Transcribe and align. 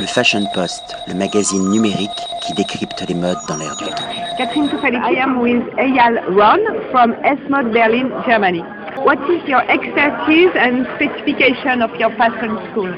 Le 0.00 0.06
Fashion 0.06 0.46
Post, 0.54 0.96
le 1.08 1.14
magazine 1.14 1.68
numérique 1.68 2.08
qui 2.40 2.54
décrypte 2.54 3.04
les 3.06 3.14
modes 3.14 3.36
dans 3.46 3.58
l'air 3.58 3.76
du 3.76 3.84
temps. 3.84 4.08
Catherine 4.38 4.66
Toffaletti, 4.70 4.96
I 4.96 5.20
am 5.20 5.40
with 5.42 5.62
Eyal 5.76 6.16
Ron 6.30 6.60
from 6.90 7.12
Esmod 7.22 7.70
Berlin, 7.70 8.08
Germany. 8.26 8.64
What 9.04 9.20
is 9.28 9.46
your 9.46 9.60
expertise 9.68 10.56
and 10.56 10.86
specification 10.96 11.82
of 11.82 11.94
your 12.00 12.08
fashion 12.16 12.56
school? 12.70 12.88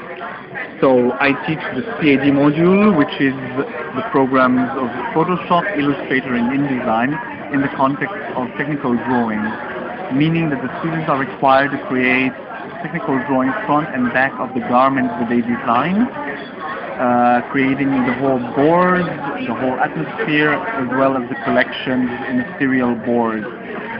So 0.79 1.11
I 1.19 1.33
teach 1.45 1.59
the 1.75 1.83
CAD 1.99 2.23
module, 2.31 2.95
which 2.97 3.11
is 3.19 3.35
the 3.95 4.03
programs 4.11 4.71
of 4.79 4.87
Photoshop, 5.11 5.77
Illustrator, 5.77 6.35
and 6.35 6.55
InDesign 6.55 7.53
in 7.53 7.59
the 7.61 7.71
context 7.75 8.15
of 8.37 8.47
technical 8.55 8.95
drawing, 8.95 9.43
meaning 10.15 10.49
that 10.51 10.61
the 10.63 10.71
students 10.79 11.09
are 11.09 11.19
required 11.19 11.71
to 11.71 11.77
create 11.87 12.31
technical 12.81 13.15
drawings 13.27 13.55
front 13.65 13.87
and 13.95 14.11
back 14.11 14.31
of 14.39 14.53
the 14.53 14.59
garments 14.67 15.11
that 15.19 15.29
they 15.29 15.39
design, 15.39 16.07
uh, 16.99 17.41
creating 17.51 17.89
the 17.89 18.13
whole 18.21 18.39
board, 18.55 19.05
the 19.05 19.53
whole 19.53 19.79
atmosphere, 19.79 20.53
as 20.53 20.89
well 20.97 21.17
as 21.17 21.27
the 21.29 21.35
collections 21.43 22.09
in 22.29 22.41
a 22.41 22.55
serial 22.59 22.95
board. 22.95 23.43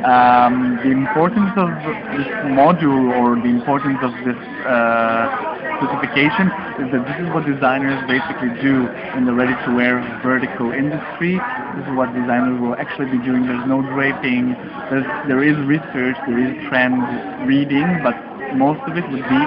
Um, 0.03 0.79
the 0.83 0.91
importance 0.91 1.52
of 1.55 1.69
this 2.17 2.27
module 2.52 3.16
or 3.16 3.39
the 3.39 3.47
importance 3.47 3.99
of 4.03 4.11
this 4.27 4.38
uh, 4.67 5.53
specification 5.79 6.52
is 6.83 6.91
that 6.91 7.07
this 7.07 7.17
is 7.23 7.27
what 7.33 7.45
designers 7.47 7.97
basically 8.07 8.52
do 8.61 8.88
in 9.16 9.25
the 9.25 9.33
ready-to-wear 9.33 10.03
vertical 10.21 10.71
industry. 10.71 11.39
This 11.80 11.85
is 11.88 11.94
what 11.95 12.11
designers 12.11 12.59
will 12.59 12.75
actually 12.75 13.16
be 13.16 13.21
doing. 13.23 13.47
There's 13.47 13.67
no 13.67 13.81
draping. 13.81 14.53
There's, 14.91 15.07
there 15.27 15.44
is 15.44 15.55
research, 15.66 16.19
there 16.27 16.39
is 16.39 16.52
trend 16.67 16.99
reading, 17.47 17.88
but 18.03 18.16
most 18.55 18.81
of 18.88 18.97
it 18.97 19.07
would 19.09 19.23
be 19.23 19.41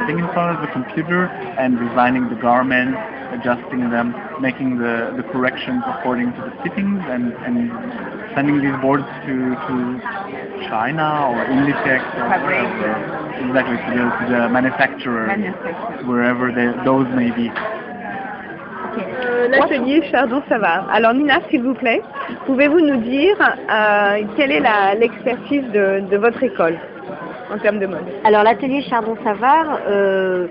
sitting 0.00 0.18
in 0.18 0.28
front 0.32 0.56
of 0.56 0.60
the 0.62 0.70
computer 0.72 1.26
and 1.58 1.78
designing 1.78 2.28
the 2.28 2.36
garments, 2.36 2.98
adjusting 3.32 3.90
them, 3.90 4.14
making 4.40 4.78
the, 4.78 5.12
the 5.16 5.22
corrections 5.32 5.82
according 5.86 6.32
to 6.34 6.40
the 6.42 6.52
fittings 6.62 7.00
and, 7.08 7.32
and 7.46 7.70
sending 8.34 8.60
these 8.60 8.74
boards 8.80 9.04
to, 9.26 9.34
to 9.68 9.74
China 10.68 11.28
or 11.30 11.44
Inditex 11.46 12.00
or 12.18 12.28
wherever. 12.46 12.90
Exactly, 13.38 13.76
to 13.76 13.90
the, 13.94 14.04
to 14.26 14.32
the 14.32 14.48
manufacturer, 14.48 15.28
wherever 16.06 16.50
they, 16.50 16.66
those 16.84 17.06
may 17.14 17.30
be. 17.30 17.50
Euh, 18.98 19.48
L'atelier 19.48 20.02
Chardon-Savard. 20.10 20.88
Alors 20.92 21.14
Nina, 21.14 21.38
s'il 21.50 21.62
vous 21.62 21.74
plaît, 21.74 22.02
pouvez-vous 22.46 22.80
nous 22.80 22.96
dire 22.96 23.36
euh, 23.70 24.22
quelle 24.36 24.50
est 24.50 24.60
la- 24.60 24.94
l'expertise 24.96 25.62
de, 25.72 26.00
de 26.10 26.16
votre 26.16 26.42
école 26.42 26.76
en 27.52 27.58
termes 27.58 27.78
de 27.78 27.86
mode 27.86 28.04
Alors 28.24 28.42
l'atelier 28.42 28.82
Chardon-Savard 28.82 29.80
euh, 29.88 30.48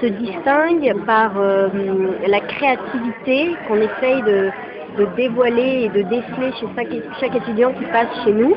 se 0.00 0.06
distingue 0.06 0.94
par 1.06 1.32
euh, 1.36 1.68
la 2.26 2.40
créativité 2.40 3.56
qu'on 3.66 3.76
essaye 3.76 4.22
de, 4.22 4.50
dévoiler 5.16 5.84
et 5.84 5.88
de 5.90 6.02
déceler 6.02 6.50
chez 6.58 6.66
chaque, 7.20 7.36
étudiant 7.36 7.72
qui 7.72 7.84
passe 7.84 8.08
chez 8.24 8.32
nous. 8.32 8.54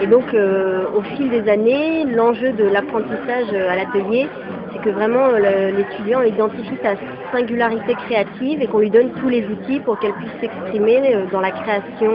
Et 0.00 0.06
donc 0.06 0.32
euh, 0.32 0.86
au 0.94 1.02
fil 1.02 1.28
des 1.28 1.50
années, 1.50 2.04
l'enjeu 2.04 2.52
de 2.52 2.64
l'apprentissage 2.64 3.52
à 3.52 3.76
l'atelier, 3.76 4.26
c'est 4.72 4.80
que 4.80 4.90
vraiment 4.90 5.28
l'étudiant 5.76 6.22
identifie 6.22 6.78
sa 6.82 6.94
singularité 7.30 7.94
créative 8.06 8.62
et 8.62 8.66
qu'on 8.68 8.78
lui 8.78 8.90
donne 8.90 9.10
tous 9.20 9.28
les 9.28 9.44
outils 9.46 9.80
pour 9.80 9.98
qu'elle 9.98 10.14
puisse 10.14 10.32
s'exprimer 10.40 11.14
dans 11.30 11.40
la 11.40 11.50
création 11.50 12.10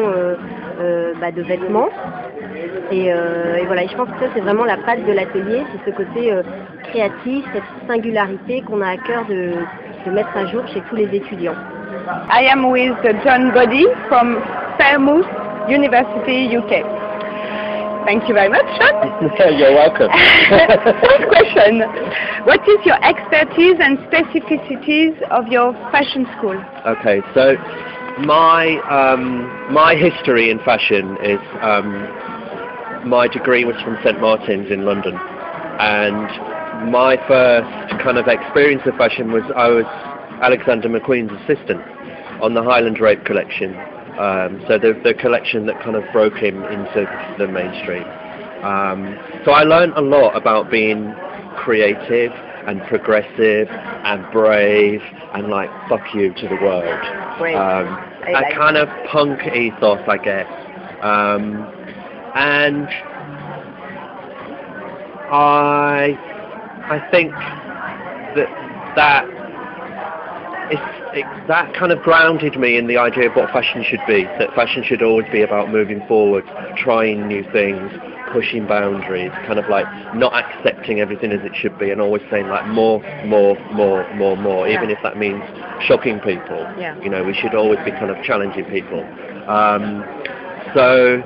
bah, 1.20 1.32
de 1.32 1.42
vêtements. 1.44 1.90
Et, 2.92 3.12
euh, 3.12 3.56
et 3.56 3.66
voilà, 3.66 3.84
et 3.84 3.88
je 3.88 3.96
pense 3.96 4.10
que 4.10 4.20
ça 4.20 4.32
c'est 4.34 4.42
vraiment 4.42 4.66
la 4.66 4.76
patte 4.78 5.06
de 5.06 5.14
l'atelier, 5.14 5.64
c'est 5.72 5.92
ce 5.92 5.96
côté 5.96 6.32
euh, 6.34 6.44
créatif, 6.84 7.46
cette 7.54 7.88
singularité 7.88 8.62
qu'on 8.62 8.82
a 8.82 8.90
à 8.90 8.98
cœur 8.98 9.26
de, 9.26 9.54
de 10.06 10.12
mettre 10.12 10.36
à 10.36 10.46
jour 10.48 10.68
chez 10.68 10.82
tous 10.90 10.98
les 10.98 11.08
étudiants. 11.16 11.56
I 12.30 12.48
am 12.52 12.70
with 12.70 12.96
John 13.24 13.52
Goddy 13.54 13.86
from 14.10 14.42
Fairmouth 14.78 15.28
University, 15.70 16.50
UK. 16.58 16.84
Thank 18.06 18.28
you 18.28 18.34
very 18.34 18.50
much, 18.50 18.66
John. 18.80 19.32
You're 19.58 19.74
welcome. 19.74 20.10
First 20.50 21.28
question. 21.30 21.82
What 22.44 22.60
is 22.68 22.80
your 22.84 22.98
expertise 23.06 23.76
and 23.80 24.00
specificities 24.10 25.22
of 25.30 25.48
your 25.48 25.72
fashion 25.92 26.28
school? 26.38 26.60
okay, 26.86 27.22
so 27.34 27.56
my 28.26 28.78
um, 28.90 29.48
my 29.72 29.96
history 29.96 30.50
in 30.50 30.60
fashion 30.60 31.16
is 31.24 31.40
um, 31.62 32.41
my 33.06 33.28
degree 33.28 33.66
was 33.66 33.76
from 33.84 33.98
St 34.04 34.20
Martin's 34.20 34.72
in 34.72 34.86
London, 34.86 35.16
and 35.16 36.92
my 36.92 37.18
first 37.28 38.04
kind 38.04 38.18
of 38.18 38.28
experience 38.28 38.84
of 38.86 38.96
fashion 38.96 39.32
was 39.32 39.44
I 39.56 39.68
was 39.70 39.86
Alexander 40.42 40.90
McQueen's 40.90 41.32
assistant 41.44 41.82
on 42.42 42.54
the 42.54 42.64
Highland 42.64 43.00
Rape 43.00 43.24
collection. 43.26 43.76
Um, 44.18 44.64
so 44.68 44.78
the 44.78 45.00
the 45.04 45.14
collection 45.14 45.66
that 45.68 45.82
kind 45.84 45.96
of 45.96 46.04
broke 46.12 46.36
him 46.36 46.64
into 46.64 47.36
the 47.38 47.48
mainstream. 47.48 48.04
Um, 48.64 49.18
so 49.46 49.52
I 49.52 49.64
learned 49.64 49.94
a 49.94 50.02
lot 50.02 50.36
about 50.36 50.70
being 50.70 51.14
creative 51.58 52.32
and 52.68 52.82
progressive 52.84 53.68
and 53.70 54.32
brave 54.32 55.02
and 55.34 55.48
like 55.48 55.70
fuck 55.90 56.14
you 56.14 56.34
to 56.34 56.48
the 56.48 56.56
world. 56.62 56.86
Um, 56.86 57.88
I 58.24 58.30
a 58.30 58.32
like 58.34 58.54
kind 58.56 58.78
of 58.78 58.88
punk 59.08 59.42
ethos, 59.48 60.02
I 60.08 60.18
guess. 60.18 60.48
Um, 61.02 61.66
and 62.36 62.88
I 65.32 66.18
I 66.90 67.08
think 67.12 67.32
that 67.32 68.48
that 68.96 69.26
it's, 70.72 71.18
it, 71.18 71.48
that 71.48 71.74
kind 71.74 71.92
of 71.92 72.00
grounded 72.02 72.58
me 72.58 72.78
in 72.78 72.88
the 72.88 72.98
idea 72.98 73.30
of 73.30 73.36
what 73.36 73.50
fashion 73.52 73.84
should 73.88 74.00
be. 74.08 74.24
That 74.40 74.54
fashion 74.56 74.84
should 74.86 75.04
always 75.04 75.28
be 75.32 75.42
about 75.42 75.70
moving 75.70 76.02
forward, 76.08 76.46
trying 76.78 77.28
new 77.28 77.44
things, 77.52 77.92
pushing 78.32 78.66
boundaries, 78.68 79.32
kind 79.46 79.60
of 79.60 79.68
like 79.70 79.86
not 80.16 80.34
accepting 80.34 81.02
everything 81.02 81.32
as 81.34 81.42
it 81.44 81.52
should 81.56 81.78
be, 81.78 81.92
and 81.92 82.00
always 82.00 82.22
saying 82.32 82.48
like 82.48 82.66
more, 82.68 83.02
more, 83.26 83.58
more, 83.74 84.08
more, 84.16 84.38
more, 84.38 84.68
even 84.68 84.90
if 84.90 84.98
that 85.04 85.18
means 85.18 85.44
shocking 85.88 86.20
people. 86.20 86.60
Yeah. 86.80 86.98
You 87.02 87.10
know, 87.10 87.24
we 87.24 87.34
should 87.34 87.54
always 87.54 87.80
be 87.84 87.92
kind 87.92 88.10
of 88.10 88.24
challenging 88.24 88.66
people. 88.66 89.04
Um, 89.48 90.04
so 90.74 91.20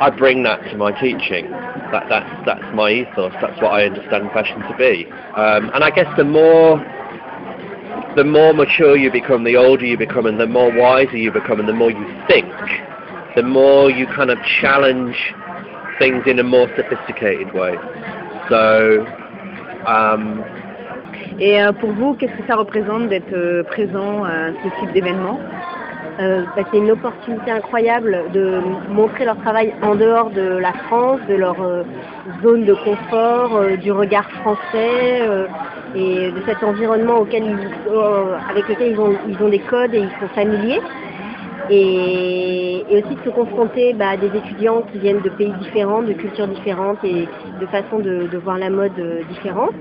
I 0.00 0.10
bring 0.10 0.42
that 0.42 0.62
to 0.70 0.76
my 0.76 0.92
teaching. 1.00 1.50
That, 1.92 2.06
that's 2.08 2.46
that's 2.46 2.74
my 2.74 2.90
ethos. 2.90 3.32
That's 3.40 3.60
what 3.62 3.72
I 3.72 3.86
understand 3.86 4.30
fashion 4.32 4.60
to 4.60 4.76
be. 4.76 5.06
Um, 5.36 5.70
and 5.74 5.82
I 5.82 5.90
guess 5.90 6.06
the 6.16 6.24
more 6.24 6.78
the 8.16 8.24
more 8.24 8.52
mature 8.52 8.96
you 8.96 9.10
become, 9.10 9.44
the 9.44 9.56
older 9.56 9.84
you 9.84 9.96
become, 9.96 10.26
and 10.26 10.40
the 10.40 10.46
more 10.46 10.72
wiser 10.72 11.16
you 11.16 11.32
become, 11.32 11.60
and 11.60 11.68
the 11.68 11.74
more 11.74 11.90
you 11.90 12.06
think, 12.28 12.52
the 13.36 13.42
more 13.42 13.90
you 13.90 14.06
kind 14.06 14.30
of 14.30 14.38
challenge 14.60 15.16
things 15.98 16.24
in 16.26 16.38
a 16.38 16.44
more 16.44 16.68
sophisticated 16.76 17.54
way. 17.54 17.74
So. 18.48 19.06
Um, 19.86 20.44
Et 21.38 21.62
euh, 21.62 21.72
pour 21.72 21.92
vous, 21.92 22.14
qu'est-ce 22.14 22.32
que 22.32 22.46
ça 22.46 22.56
représente 22.56 23.08
d'être 23.08 23.32
euh, 23.34 23.62
présent 23.62 24.24
à 24.24 24.52
ce 24.52 24.80
type 24.80 24.92
d'événement 24.92 25.38
Euh, 26.18 26.44
bah, 26.56 26.62
c'est 26.70 26.78
une 26.78 26.90
opportunité 26.90 27.50
incroyable 27.50 28.24
de 28.32 28.60
montrer 28.88 29.26
leur 29.26 29.36
travail 29.36 29.74
en 29.82 29.94
dehors 29.94 30.30
de 30.30 30.40
la 30.40 30.72
France, 30.88 31.20
de 31.28 31.34
leur 31.34 31.60
euh, 31.60 31.82
zone 32.42 32.64
de 32.64 32.72
confort, 32.72 33.56
euh, 33.56 33.76
du 33.76 33.92
regard 33.92 34.30
français 34.40 35.20
et 35.94 36.30
de 36.30 36.42
cet 36.46 36.62
environnement 36.62 37.18
auquel 37.18 37.44
avec 38.50 38.68
lequel 38.68 38.92
ils 38.92 39.00
ont, 39.00 39.14
ils 39.28 39.42
ont 39.42 39.48
des 39.48 39.58
codes 39.58 39.94
et 39.94 39.98
ils 39.98 40.20
sont 40.20 40.28
familiers. 40.34 40.80
Et, 41.68 42.84
aussi 42.88 43.14
de 43.16 43.22
se 43.24 43.30
confronter 43.30 43.92
bah, 43.92 44.10
à 44.10 44.16
des 44.16 44.28
étudiants 44.28 44.82
qui 44.92 44.98
viennent 44.98 45.20
de 45.20 45.28
pays 45.28 45.52
différents, 45.60 46.00
de 46.00 46.12
cultures 46.12 46.46
différentes 46.46 47.02
et 47.04 47.28
de 47.60 47.66
façons 47.66 47.98
de, 47.98 48.28
de 48.28 48.38
voir 48.38 48.58
la 48.58 48.70
mode 48.70 48.92
différentes. 49.28 49.74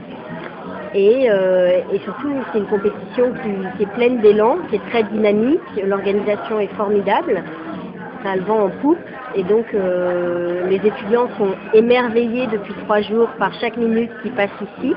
Et, 0.96 1.30
euh, 1.30 1.82
et 1.92 2.00
surtout, 2.00 2.32
c'est 2.52 2.60
une 2.60 2.68
compétition 2.68 3.34
qui, 3.78 3.84
est 3.84 3.94
pleine 3.96 4.22
d'élan, 4.22 4.60
qui 4.70 4.78
est 4.78 4.90
très 4.90 5.04
dynamique. 5.04 5.60
L'organisation 5.86 6.62
est 6.62 6.74
formidable. 6.76 7.44
Ça 8.24 8.32
a 8.32 8.36
le 8.38 8.44
vent 8.44 8.64
en 8.64 8.70
poupe. 8.70 8.98
Et 9.36 9.44
donc, 9.44 9.66
euh, 9.74 10.66
les 10.70 10.78
étudiants 10.78 11.28
sont 11.38 11.54
émerveillés 11.74 12.48
depuis 12.48 12.74
trois 12.86 13.02
jours 13.02 13.28
par 13.38 13.54
chaque 13.60 13.76
minute 13.76 14.10
qui 14.24 14.30
passe 14.30 14.52
ici. 14.62 14.94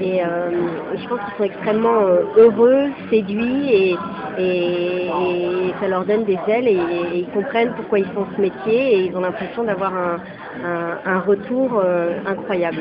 Et, 0.00 0.24
euh, 0.24 0.50
je 0.96 1.08
pense 1.08 1.20
qu'ils 1.20 1.36
sont 1.38 1.44
extrêmement 1.44 2.00
heureux, 2.36 2.88
séduits 3.08 3.96
et, 4.36 5.70
ça 5.80 5.86
leur 5.88 6.04
donne 6.04 6.24
des 6.24 6.38
ailes 6.48 6.66
et, 6.66 6.80
ils 7.14 7.28
comprennent 7.32 7.72
pourquoi 7.76 8.00
ils 8.00 8.06
font 8.06 8.26
ce 8.36 8.40
métier 8.40 8.94
et 8.94 8.98
ils 9.04 9.16
ont 9.16 9.20
l'impression 9.20 9.62
d'avoir 9.62 9.92
un, 9.94 11.18
retour 11.20 11.80
incroyable. 12.26 12.78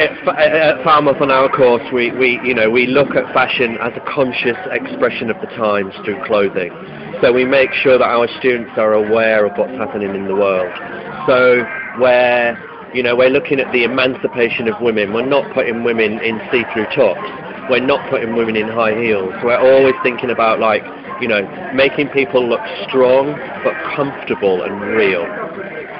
At, 0.00 0.12
at 0.38 0.84
Falmouth 0.84 1.20
on 1.20 1.30
our 1.30 1.48
course, 1.48 1.82
we, 1.92 2.10
we, 2.12 2.40
you 2.42 2.54
know, 2.54 2.70
we 2.70 2.86
look 2.86 3.14
at 3.14 3.32
fashion 3.34 3.76
as 3.80 3.92
a 3.94 4.00
conscious 4.12 4.56
expression 4.70 5.30
of 5.30 5.36
the 5.40 5.46
times 5.56 5.94
through 6.04 6.24
clothing. 6.26 6.72
So 7.20 7.32
we 7.32 7.44
make 7.44 7.72
sure 7.72 7.98
that 7.98 8.04
our 8.08 8.26
students 8.38 8.72
are 8.76 8.94
aware 8.94 9.44
of 9.44 9.56
what's 9.58 9.76
happening 9.76 10.14
in 10.14 10.26
the 10.26 10.34
world. 10.34 10.72
So 11.26 11.62
where 12.00 12.56
You 12.92 13.04
know, 13.04 13.14
we're 13.14 13.30
looking 13.30 13.60
at 13.60 13.70
the 13.72 13.84
emancipation 13.84 14.66
of 14.66 14.80
women. 14.82 15.12
We're 15.12 15.24
not 15.26 15.54
putting 15.54 15.84
women 15.84 16.18
in 16.26 16.40
see-through 16.50 16.86
tops. 16.86 17.22
We're 17.70 17.86
not 17.86 18.10
putting 18.10 18.34
women 18.34 18.56
in 18.56 18.66
high 18.66 19.00
heels. 19.00 19.32
We're 19.44 19.60
always 19.60 19.94
thinking 20.02 20.30
about 20.30 20.58
like, 20.58 20.82
you 21.22 21.28
know, 21.28 21.46
making 21.72 22.08
people 22.08 22.42
look 22.48 22.60
strong 22.88 23.38
but 23.62 23.74
comfortable 23.94 24.64
and 24.64 24.80
real. 24.80 25.22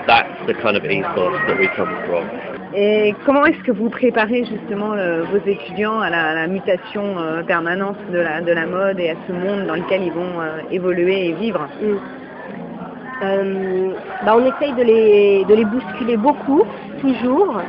That's 0.07 0.47
the 0.47 0.55
kind 0.55 0.77
of 0.77 0.85
ethos 0.85 1.33
that 1.47 1.59
we 1.59 1.69
come 1.77 1.89
from. 2.07 2.25
Et 2.73 3.15
comment 3.27 3.45
est-ce 3.47 3.63
que 3.65 3.73
vous 3.73 3.91
préparez 3.91 4.45
justement 4.45 4.93
euh, 4.93 5.25
vos 5.25 5.39
étudiants 5.45 6.01
à 6.01 6.09
la, 6.09 6.31
à 6.31 6.35
la 6.35 6.47
mutation 6.47 7.19
euh, 7.19 7.43
permanente 7.43 7.97
de 8.13 8.19
la, 8.19 8.41
de 8.43 8.53
la 8.53 8.67
mode 8.67 9.01
et 9.01 9.11
à 9.11 9.15
ce 9.27 9.33
monde 9.33 9.67
dans 9.67 9.75
lequel 9.75 10.05
ils 10.05 10.13
vont 10.13 10.41
euh, 10.41 10.61
évoluer 10.71 11.29
et 11.29 11.33
vivre? 11.33 11.69
Mm. 11.83 11.97
Euh, 13.23 13.91
bah, 14.25 14.37
on 14.37 14.47
essaye 14.47 14.73
de 14.75 14.83
les, 14.83 15.45
de 15.47 15.55
les 15.55 15.65
bousculer 15.65 16.17
beaucoup, 16.17 16.63
toujours, 17.01 17.61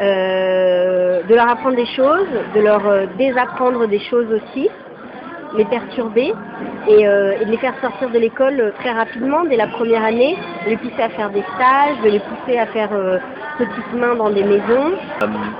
euh, 0.00 1.22
de 1.28 1.34
leur 1.34 1.48
apprendre 1.48 1.76
des 1.76 1.86
choses, 1.86 2.28
de 2.54 2.60
leur 2.60 2.82
désapprendre 3.18 3.86
des 3.86 3.98
choses 3.98 4.28
aussi, 4.32 4.68
les 5.56 5.64
perturber 5.64 6.32
et, 6.88 7.06
euh, 7.06 7.38
et 7.40 7.44
de 7.44 7.50
les 7.50 7.58
faire 7.58 7.74
sortir 7.80 8.10
de 8.10 8.18
l'école 8.18 8.60
euh, 8.60 8.70
très 8.80 8.92
rapidement 8.92 9.44
dès 9.44 9.56
la 9.56 9.66
première 9.66 10.04
année, 10.04 10.36
de 10.64 10.70
les 10.70 10.76
pousser 10.76 11.02
à 11.02 11.08
faire 11.10 11.30
des 11.30 11.44
stages, 11.54 12.00
de 12.02 12.08
les 12.08 12.20
pousser 12.20 12.58
à 12.58 12.66
faire 12.66 12.92
euh, 12.92 13.18
petites 13.58 13.92
mains 13.94 14.14
dans 14.14 14.30
des 14.30 14.42
maisons. 14.44 14.94
Um, 15.22 15.54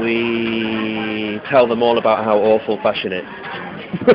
we 0.00 1.40
tell 1.50 1.66
them 1.68 1.82
all 1.82 1.98
about 1.98 2.24
how 2.24 2.38
awful 2.38 2.78
fashion 2.82 3.12
is. 3.12 3.24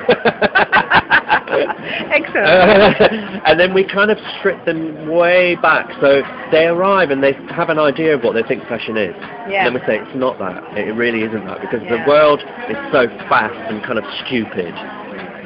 Excellent. 2.11 3.01
and 3.45 3.59
then 3.59 3.73
we 3.73 3.83
kind 3.83 4.11
of 4.11 4.17
strip 4.39 4.63
them 4.65 5.07
way 5.09 5.55
back. 5.61 5.89
So 6.01 6.21
they 6.51 6.65
arrive 6.65 7.11
and 7.11 7.23
they 7.23 7.33
have 7.49 7.69
an 7.69 7.79
idea 7.79 8.15
of 8.15 8.23
what 8.23 8.33
they 8.33 8.43
think 8.43 8.63
fashion 8.67 8.97
is. 8.97 9.15
Yeah. 9.49 9.65
And 9.67 9.75
then 9.75 9.81
we 9.81 9.87
say 9.87 9.99
it's 9.99 10.15
not 10.15 10.39
that. 10.39 10.63
It 10.77 10.93
really 10.95 11.21
isn't 11.21 11.45
that 11.45 11.61
because 11.61 11.81
Yeah. 11.83 12.03
the 12.03 12.09
world 12.09 12.41
is 12.69 12.77
so 12.91 13.07
fast 13.29 13.55
and 13.71 13.83
kind 13.83 13.99
of 13.99 14.05
stupid 14.25 14.73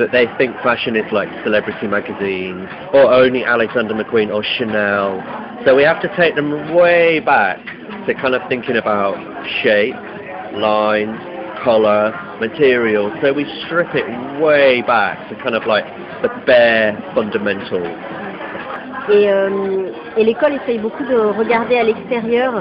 that 0.01 0.12
they 0.12 0.25
think 0.38 0.56
fashion 0.65 0.95
is 0.95 1.06
like 1.12 1.30
celebrity 1.44 1.86
magazines 1.86 2.68
or 2.92 3.13
only 3.13 3.45
Alexander 3.45 3.94
McQueen 3.94 4.33
or 4.33 4.44
Chanel. 4.57 5.21
So 5.63 5.75
we 5.75 5.83
have 5.83 6.01
to 6.01 6.09
take 6.18 6.36
them 6.36 6.74
way 6.74 7.19
back 7.19 7.63
to 8.07 8.13
kind 8.15 8.33
of 8.33 8.42
thinking 8.50 8.77
about 8.77 9.13
shape, 9.62 9.94
lines, 10.57 11.13
colour, 11.63 12.09
material. 12.39 13.13
So 13.21 13.31
we 13.31 13.45
strip 13.65 13.94
it 13.94 14.07
way 14.42 14.81
back 14.81 15.30
to 15.30 15.36
kind 15.44 15.53
of 15.53 15.68
like 15.68 15.86
the 16.24 16.30
bare 16.48 16.98
fundamentals. 17.13 17.94
Et, 19.09 19.31
euh, 19.31 19.92
et 20.15 20.24
l'école 20.24 20.53
essaye 20.53 20.77
beaucoup 20.77 21.03
de 21.03 21.15
regarder 21.15 21.77
à 21.77 21.83
l'extérieur, 21.83 22.53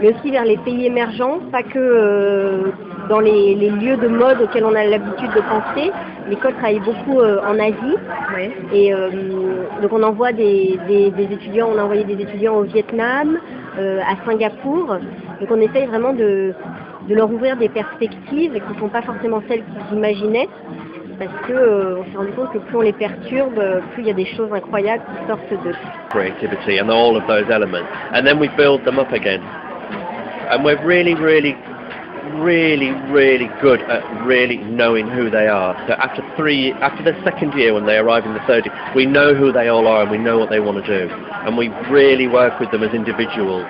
mais 0.00 0.14
aussi 0.14 0.30
vers 0.30 0.44
les 0.44 0.58
pays 0.58 0.86
émergents, 0.86 1.40
pas 1.50 1.62
que 1.62 1.78
euh, 1.78 2.70
dans 3.08 3.20
les, 3.20 3.54
les 3.54 3.70
lieux 3.70 3.96
de 3.96 4.08
mode 4.08 4.40
auxquels 4.42 4.64
on 4.64 4.74
a 4.74 4.84
l'habitude 4.84 5.30
de 5.34 5.40
penser. 5.40 5.92
L'école 6.28 6.54
travaille 6.54 6.80
beaucoup 6.80 7.20
euh, 7.20 7.40
en 7.46 7.58
Asie, 7.58 7.96
Oui. 8.36 8.50
et 8.72 8.92
euh, 8.92 9.10
donc 9.80 9.92
on 9.92 10.02
envoie 10.02 10.32
des, 10.32 10.78
des- 10.88 11.10
des 11.10 11.32
étudiants, 11.32 11.68
on 11.74 11.78
a 11.78 11.82
envoyé 11.84 12.04
des 12.04 12.20
étudiants 12.20 12.56
au 12.56 12.62
Vietnam, 12.62 13.38
euh, 13.78 14.00
à 14.00 14.16
Singapour. 14.28 14.96
Donc 15.40 15.50
on 15.50 15.60
essaye 15.60 15.86
vraiment 15.86 16.12
de, 16.12 16.52
de 17.08 17.14
leur 17.14 17.30
ouvrir 17.32 17.56
des 17.56 17.68
perspectives 17.68 18.52
qui 18.54 18.74
ne 18.74 18.78
sont 18.80 18.88
pas 18.88 19.02
forcément 19.02 19.40
celles 19.48 19.62
qu'ils 19.62 19.96
imaginaient. 19.98 20.48
Parce 21.18 21.32
que 21.48 21.52
euh, 21.54 21.96
on 22.00 22.04
s'est 22.10 22.16
rendu 22.18 22.32
compte 22.32 22.52
que 22.52 22.58
plus 22.58 22.76
on 22.76 22.82
les 22.82 22.92
perturbe, 22.92 23.58
plus 23.94 24.02
il 24.02 24.06
y 24.08 24.10
a 24.10 24.14
des 24.14 24.26
choses 24.26 24.52
incroyables 24.52 25.02
qui 25.02 25.26
sortent 25.28 25.64
de 25.64 25.72
creativity 26.10 26.78
and 26.80 26.90
all 26.90 27.16
of 27.16 27.26
those 27.26 27.48
elements, 27.50 27.86
and 28.12 28.24
then 28.24 28.38
we 28.38 28.48
build 28.56 28.84
them 28.84 28.98
up 28.98 29.10
again. 29.12 29.40
And 30.50 30.62
we're 30.62 30.78
really, 30.84 31.14
really, 31.14 31.56
really, 32.42 32.90
really 33.10 33.48
good 33.60 33.80
at 33.82 34.02
really 34.26 34.58
knowing 34.58 35.08
who 35.08 35.30
they 35.30 35.46
are. 35.48 35.74
So 35.86 35.94
after 35.94 36.22
three, 36.36 36.72
after 36.74 37.02
the 37.02 37.14
second 37.24 37.54
year, 37.54 37.74
when 37.74 37.86
they 37.86 37.96
arrive 37.96 38.24
in 38.24 38.34
the 38.34 38.40
third 38.46 38.66
year, 38.66 38.74
we 38.94 39.06
know 39.06 39.34
who 39.34 39.52
they 39.52 39.68
all 39.68 39.86
are 39.86 40.02
and 40.02 40.10
we 40.10 40.18
know 40.18 40.38
what 40.38 40.50
they 40.50 40.60
want 40.60 40.84
to 40.84 40.86
do, 40.86 41.12
and 41.46 41.56
we 41.56 41.68
really 41.90 42.26
work 42.26 42.58
with 42.60 42.70
them 42.70 42.82
as 42.82 42.92
individuals 42.92 43.66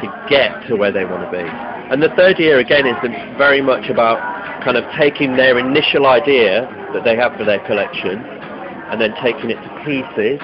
to 0.00 0.08
get 0.28 0.50
to 0.68 0.76
where 0.76 0.92
they 0.92 1.04
want 1.04 1.24
to 1.24 1.30
be. 1.30 1.44
And 1.92 2.02
the 2.02 2.08
third 2.16 2.38
year 2.38 2.58
again 2.58 2.86
is 2.86 2.96
very 3.36 3.60
much 3.60 3.88
about 3.90 4.18
kind 4.64 4.76
of 4.76 4.84
taking 4.98 5.36
their 5.36 5.58
initial 5.58 6.06
idea 6.06 6.66
that 6.94 7.04
they 7.04 7.16
have 7.16 7.36
for 7.36 7.44
their 7.44 7.60
collection 7.66 8.24
and 8.90 9.00
then 9.00 9.14
taking 9.22 9.50
it 9.50 9.56
to 9.62 9.70
pieces 9.84 10.40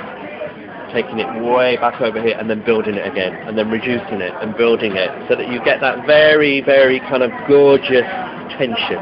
taking 0.93 1.19
it 1.19 1.29
way 1.43 1.77
back 1.77 2.01
over 2.01 2.21
here 2.23 2.37
and 2.39 2.49
then 2.49 2.65
building 2.65 2.95
it 2.95 3.07
again 3.07 3.35
and 3.47 3.57
then 3.57 3.71
reducing 3.71 4.21
it 4.21 4.33
and 4.41 4.57
building 4.57 4.97
it 4.97 5.11
so 5.29 5.37
that 5.37 5.49
you 5.49 5.63
get 5.65 5.81
that 5.81 6.07
very, 6.07 6.61
very 6.61 7.01
kind 7.01 7.23
of 7.23 7.31
gorgeous 7.47 8.07
tension 8.57 9.01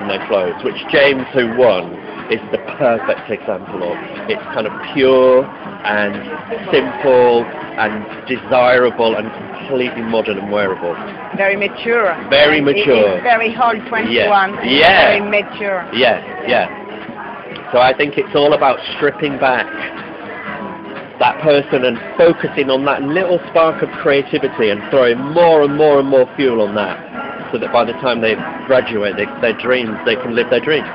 in 0.00 0.08
their 0.08 0.24
clothes, 0.28 0.62
which 0.64 0.76
James, 0.90 1.26
who 1.32 1.56
won, 1.56 1.92
is 2.32 2.40
the 2.52 2.58
perfect 2.78 3.28
example 3.30 3.82
of. 3.84 3.96
It's 4.28 4.42
kind 4.54 4.66
of 4.66 4.72
pure 4.94 5.44
and 5.44 6.14
simple 6.72 7.44
and 7.44 8.04
desirable 8.26 9.16
and 9.16 9.28
completely 9.58 10.02
modern 10.02 10.38
and 10.38 10.50
wearable. 10.50 10.94
Very 11.36 11.56
mature. 11.56 12.16
Very 12.30 12.60
mature. 12.60 13.20
Very 13.22 13.56
old 13.56 13.86
21. 13.88 14.10
Yeah. 14.10 14.64
Yeah. 14.64 15.18
Very 15.18 15.20
mature. 15.20 15.88
Yeah, 15.92 16.48
yeah. 16.48 17.72
So 17.72 17.78
I 17.80 17.92
think 17.96 18.16
it's 18.16 18.34
all 18.34 18.54
about 18.54 18.78
stripping 18.96 19.38
back 19.38 19.66
that 21.18 21.40
person 21.42 21.84
and 21.84 21.98
focusing 22.16 22.70
on 22.70 22.84
that 22.84 23.02
little 23.02 23.38
spark 23.50 23.82
of 23.82 23.88
creativity 24.02 24.70
and 24.70 24.82
throwing 24.90 25.18
more 25.32 25.62
and 25.62 25.76
more 25.76 25.98
and 26.00 26.08
more 26.08 26.26
fuel 26.36 26.60
on 26.60 26.74
that 26.74 26.98
so 27.52 27.58
that 27.58 27.72
by 27.72 27.84
the 27.84 27.92
time 28.02 28.20
they 28.20 28.34
graduate, 28.66 29.16
they, 29.16 29.26
their 29.40 29.56
dreams, 29.60 29.94
they 30.04 30.16
can 30.16 30.34
live 30.34 30.50
their 30.50 30.60
dreams. 30.60 30.88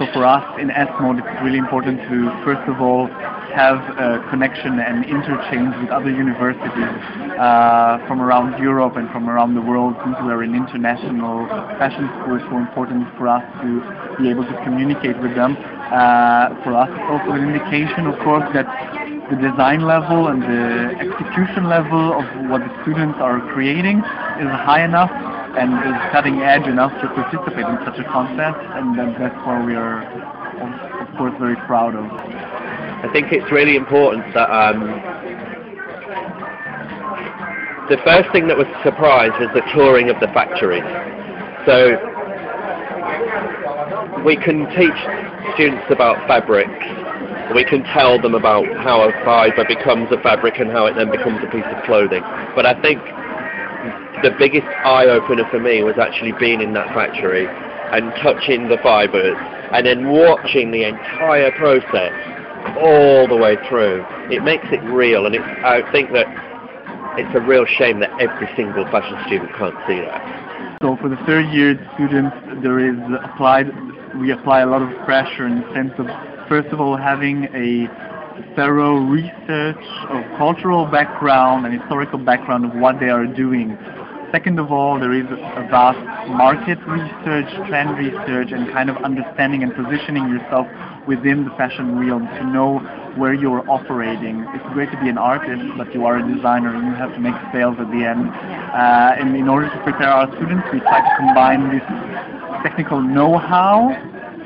So 0.00 0.08
for 0.16 0.24
us 0.24 0.40
in 0.58 0.72
Esmod, 0.72 1.20
it's 1.20 1.42
really 1.44 1.58
important 1.58 2.00
to, 2.08 2.32
first 2.40 2.64
of 2.64 2.80
all, 2.80 3.04
have 3.52 3.76
a 4.00 4.24
connection 4.30 4.80
and 4.80 5.04
interchange 5.04 5.76
with 5.76 5.90
other 5.90 6.08
universities 6.08 6.88
uh, 7.36 8.00
from 8.08 8.22
around 8.22 8.56
Europe 8.62 8.96
and 8.96 9.10
from 9.10 9.28
around 9.28 9.52
the 9.52 9.60
world. 9.60 9.92
Since 10.00 10.16
we're 10.24 10.42
an 10.42 10.54
international 10.54 11.44
fashion 11.76 12.08
school, 12.16 12.40
it's 12.40 12.48
so 12.48 12.56
important 12.56 13.04
for 13.18 13.28
us 13.28 13.44
to 13.60 13.84
be 14.16 14.30
able 14.30 14.48
to 14.48 14.56
communicate 14.64 15.20
with 15.20 15.34
them. 15.34 15.60
Uh, 15.60 16.56
for 16.64 16.72
us, 16.72 16.88
it's 16.88 17.08
also 17.12 17.36
an 17.36 17.44
indication, 17.52 18.06
of 18.06 18.16
course, 18.24 18.48
that 18.54 18.64
the 19.30 19.36
design 19.36 19.86
level 19.86 20.26
and 20.28 20.42
the 20.42 20.98
execution 20.98 21.70
level 21.70 22.18
of 22.18 22.26
what 22.50 22.60
the 22.60 22.82
students 22.82 23.18
are 23.22 23.38
creating 23.54 23.98
is 24.42 24.50
high 24.66 24.84
enough 24.84 25.10
and 25.56 25.70
is 25.86 25.98
cutting 26.10 26.42
edge 26.42 26.66
enough 26.66 26.90
to 27.00 27.06
participate 27.14 27.64
in 27.64 27.78
such 27.86 27.98
a 27.98 28.04
contest, 28.10 28.58
and 28.74 28.98
that's 28.98 29.34
what 29.46 29.64
we 29.64 29.74
are, 29.74 30.02
of, 30.02 31.16
course, 31.16 31.34
very 31.38 31.56
proud 31.66 31.94
of. 31.94 32.04
I 32.06 33.08
think 33.12 33.32
it's 33.32 33.50
really 33.50 33.76
important 33.76 34.26
that 34.34 34.50
um, 34.50 34.82
the 37.88 37.98
first 38.04 38.30
thing 38.32 38.46
that 38.48 38.56
was 38.56 38.66
a 38.66 38.82
surprise 38.82 39.30
was 39.38 39.50
the 39.54 39.62
touring 39.72 40.10
of 40.10 40.18
the 40.20 40.28
factories. 40.28 40.86
So 41.66 41.98
we 44.24 44.36
can 44.36 44.66
teach 44.74 44.98
students 45.54 45.86
about 45.90 46.18
fabrics. 46.26 47.09
We 47.54 47.64
can 47.64 47.82
tell 47.84 48.20
them 48.20 48.34
about 48.34 48.66
how 48.78 49.02
a 49.02 49.12
fibre 49.24 49.64
becomes 49.66 50.10
a 50.12 50.22
fabric 50.22 50.58
and 50.58 50.70
how 50.70 50.86
it 50.86 50.94
then 50.94 51.10
becomes 51.10 51.42
a 51.42 51.50
piece 51.50 51.66
of 51.66 51.82
clothing. 51.84 52.22
But 52.54 52.66
I 52.66 52.80
think 52.80 53.02
the 54.22 54.30
biggest 54.38 54.66
eye 54.84 55.06
opener 55.06 55.48
for 55.50 55.58
me 55.58 55.82
was 55.82 55.98
actually 55.98 56.32
being 56.38 56.60
in 56.60 56.74
that 56.74 56.88
factory 56.94 57.46
and 57.48 58.12
touching 58.22 58.68
the 58.68 58.78
fibres 58.82 59.36
and 59.72 59.86
then 59.86 60.08
watching 60.08 60.70
the 60.70 60.84
entire 60.84 61.50
process 61.52 62.12
all 62.78 63.26
the 63.26 63.36
way 63.36 63.56
through. 63.68 64.04
It 64.30 64.44
makes 64.44 64.66
it 64.70 64.80
real 64.92 65.26
and 65.26 65.36
I 65.36 65.82
think 65.90 66.12
that 66.12 66.26
it's 67.18 67.34
a 67.34 67.40
real 67.40 67.66
shame 67.66 68.00
that 68.00 68.10
every 68.20 68.48
single 68.54 68.84
fashion 68.92 69.18
student 69.26 69.50
can't 69.56 69.74
see 69.88 69.98
that. 70.00 70.78
So 70.82 70.96
for 70.96 71.08
the 71.08 71.18
third 71.26 71.50
year 71.52 71.74
students, 71.94 72.36
there 72.62 72.78
is 72.78 72.96
applied, 73.24 73.68
we 74.20 74.32
apply 74.32 74.60
a 74.60 74.66
lot 74.66 74.82
of 74.82 74.88
pressure 75.04 75.46
in 75.46 75.60
the 75.60 75.74
sense 75.74 75.92
of, 75.98 76.06
first 76.50 76.68
of 76.70 76.80
all, 76.80 76.96
having 76.96 77.44
a 77.54 77.86
thorough 78.56 78.98
research 78.98 79.84
of 80.10 80.20
cultural 80.36 80.84
background 80.84 81.64
and 81.64 81.80
historical 81.80 82.18
background 82.18 82.64
of 82.64 82.74
what 82.74 82.98
they 82.98 83.08
are 83.08 83.24
doing. 83.24 83.78
Second 84.32 84.58
of 84.58 84.72
all, 84.72 84.98
there 84.98 85.14
is 85.14 85.26
a 85.30 85.62
vast 85.70 85.98
market 86.26 86.78
research, 86.88 87.46
trend 87.68 87.96
research, 87.96 88.50
and 88.50 88.68
kind 88.72 88.90
of 88.90 88.96
understanding 88.98 89.62
and 89.62 89.72
positioning 89.74 90.28
yourself 90.28 90.66
within 91.06 91.44
the 91.44 91.50
fashion 91.50 91.96
realm 91.96 92.26
to 92.26 92.44
know 92.44 92.78
where 93.14 93.32
you're 93.34 93.62
operating. 93.70 94.44
It's 94.50 94.66
great 94.74 94.90
to 94.90 95.00
be 95.00 95.08
an 95.08 95.18
artist, 95.18 95.62
but 95.78 95.94
you 95.94 96.04
are 96.06 96.18
a 96.18 96.34
designer 96.34 96.74
and 96.74 96.86
you 96.86 96.94
have 96.94 97.14
to 97.14 97.20
make 97.20 97.34
sales 97.52 97.76
at 97.78 97.86
the 97.94 98.02
end. 98.02 98.26
Uh, 98.26 99.18
and 99.22 99.36
in 99.36 99.48
order 99.48 99.70
to 99.70 99.82
prepare 99.84 100.10
our 100.10 100.26
students, 100.34 100.66
we 100.72 100.80
try 100.80 100.98
to 100.98 101.16
combine 101.16 101.70
this 101.70 101.86
technical 102.66 103.00
know-how 103.00 103.94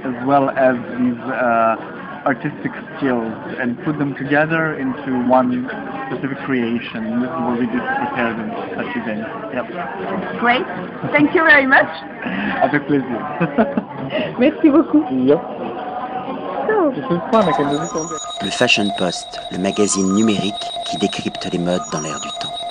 as 0.05 0.27
well 0.27 0.51
as 0.51 0.77
these 1.01 1.21
uh, 1.33 1.94
artistic 2.27 2.73
skills 2.97 3.33
and 3.61 3.77
put 3.85 3.99
them 3.99 4.15
together 4.17 4.75
into 4.75 5.13
one 5.29 5.69
specific 6.09 6.39
creation. 6.45 7.21
This 7.21 7.31
is 7.31 7.41
what 7.45 7.59
we 7.61 7.67
did 7.67 7.81
to 7.81 7.95
prepare 8.05 8.33
them 8.33 8.51
such 8.77 8.93
events. 8.97 9.29
Yep. 9.53 10.41
Great. 10.41 10.67
Thank 11.13 11.35
you 11.35 11.45
very 11.45 11.67
much. 11.67 11.89
Avec 12.63 12.87
plaisir. 12.87 13.19
Merci 14.39 14.71
beaucoup. 14.71 15.05
yep. 15.11 15.41
So. 16.67 16.93
This 16.97 17.05
is 17.05 17.21
fun. 17.31 17.45
I 17.49 17.53
can 17.53 17.71
do 17.71 17.79
this 17.79 17.93
all 17.93 18.09
day. 18.09 18.17
Le 18.43 18.51
Fashion 18.51 18.89
Post, 18.99 19.41
le 19.53 19.59
magazine 19.59 20.13
numérique 20.15 20.55
qui 20.87 20.97
décrypte 20.99 21.49
les 21.53 21.59
modes 21.59 21.83
dans 21.93 22.01
l'air 22.01 22.21
du 22.21 22.29
temps. 22.41 22.64